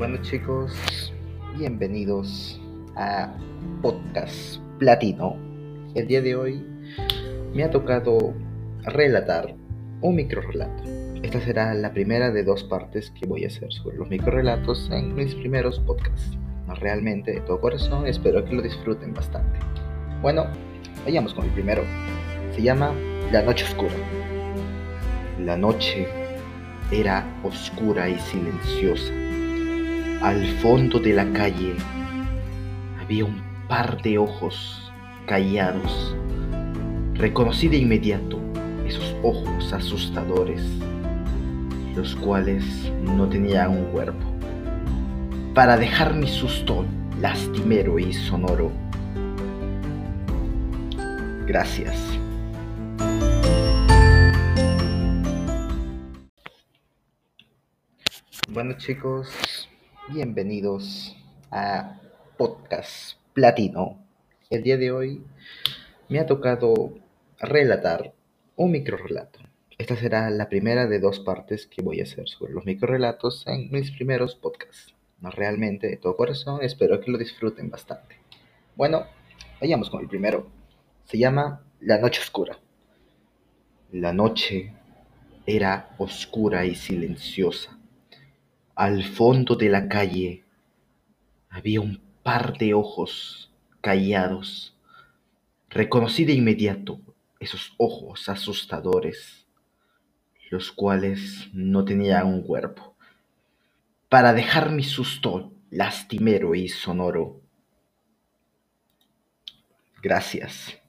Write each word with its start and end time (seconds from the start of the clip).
Bueno 0.00 0.16
chicos, 0.22 1.12
bienvenidos 1.58 2.58
a 2.96 3.36
Podcast 3.82 4.58
Platino. 4.78 5.36
El 5.94 6.06
día 6.06 6.22
de 6.22 6.36
hoy 6.36 6.64
me 7.52 7.64
ha 7.64 7.70
tocado 7.70 8.32
relatar 8.82 9.54
un 10.00 10.14
microrelato. 10.14 10.84
Esta 11.22 11.38
será 11.42 11.74
la 11.74 11.92
primera 11.92 12.30
de 12.30 12.44
dos 12.44 12.64
partes 12.64 13.10
que 13.10 13.26
voy 13.26 13.44
a 13.44 13.48
hacer 13.48 13.70
sobre 13.74 13.98
los 13.98 14.08
microrelatos 14.08 14.88
en 14.90 15.14
mis 15.14 15.34
primeros 15.34 15.78
podcasts. 15.80 16.34
Realmente, 16.76 17.32
de 17.32 17.40
todo 17.42 17.60
corazón, 17.60 18.06
espero 18.06 18.42
que 18.42 18.54
lo 18.54 18.62
disfruten 18.62 19.12
bastante. 19.12 19.58
Bueno, 20.22 20.46
vayamos 21.04 21.34
con 21.34 21.44
el 21.44 21.50
primero. 21.50 21.82
Se 22.54 22.62
llama 22.62 22.94
La 23.32 23.42
Noche 23.42 23.66
Oscura. 23.66 23.92
La 25.44 25.58
noche 25.58 26.08
era 26.90 27.38
oscura 27.44 28.08
y 28.08 28.18
silenciosa. 28.18 29.12
Al 30.20 30.46
fondo 30.58 30.98
de 30.98 31.14
la 31.14 31.32
calle 31.32 31.74
había 33.00 33.24
un 33.24 33.42
par 33.68 34.02
de 34.02 34.18
ojos 34.18 34.92
callados. 35.26 36.14
Reconocí 37.14 37.68
de 37.68 37.78
inmediato 37.78 38.38
esos 38.86 39.16
ojos 39.22 39.72
asustadores, 39.72 40.62
los 41.96 42.14
cuales 42.16 42.92
no 43.02 43.30
tenían 43.30 43.70
un 43.70 43.84
cuerpo. 43.92 44.26
Para 45.54 45.78
dejar 45.78 46.12
mi 46.14 46.28
susto 46.28 46.84
lastimero 47.18 47.98
y 47.98 48.12
sonoro. 48.12 48.70
Gracias. 51.46 51.96
Bueno 58.52 58.74
chicos, 58.76 59.59
bienvenidos 60.12 61.16
a 61.52 62.00
Podcast 62.36 63.16
Platino. 63.32 64.04
El 64.48 64.64
día 64.64 64.76
de 64.76 64.90
hoy 64.90 65.22
me 66.08 66.18
ha 66.18 66.26
tocado 66.26 66.94
relatar 67.38 68.12
un 68.56 68.72
microrelato. 68.72 69.38
Esta 69.78 69.94
será 69.94 70.28
la 70.30 70.48
primera 70.48 70.88
de 70.88 70.98
dos 70.98 71.20
partes 71.20 71.68
que 71.68 71.82
voy 71.82 72.00
a 72.00 72.02
hacer 72.02 72.28
sobre 72.28 72.52
los 72.52 72.64
microrelatos 72.64 73.46
en 73.46 73.70
mis 73.70 73.92
primeros 73.92 74.34
podcasts. 74.34 74.94
No 75.20 75.30
realmente, 75.30 75.86
de 75.86 75.96
todo 75.96 76.16
corazón, 76.16 76.58
espero 76.62 77.00
que 77.00 77.12
lo 77.12 77.18
disfruten 77.18 77.70
bastante. 77.70 78.16
Bueno, 78.74 79.04
vayamos 79.60 79.90
con 79.90 80.00
el 80.00 80.08
primero. 80.08 80.50
Se 81.04 81.18
llama 81.18 81.62
La 81.80 81.98
Noche 81.98 82.20
Oscura. 82.20 82.58
La 83.92 84.12
noche 84.12 84.72
era 85.46 85.94
oscura 85.98 86.64
y 86.64 86.74
silenciosa 86.74 87.79
al 88.80 89.04
fondo 89.04 89.56
de 89.56 89.68
la 89.68 89.90
calle 89.90 90.42
había 91.50 91.82
un 91.82 92.00
par 92.22 92.56
de 92.56 92.72
ojos 92.72 93.52
callados. 93.82 94.74
Reconocí 95.68 96.24
de 96.24 96.32
inmediato 96.32 96.98
esos 97.40 97.74
ojos 97.76 98.30
asustadores, 98.30 99.46
los 100.48 100.72
cuales 100.72 101.50
no 101.52 101.84
tenían 101.84 102.26
un 102.26 102.42
cuerpo. 102.42 102.96
Para 104.08 104.32
dejar 104.32 104.70
mi 104.70 104.82
susto 104.82 105.52
lastimero 105.68 106.54
y 106.54 106.70
sonoro. 106.70 107.42
Gracias. 110.02 110.80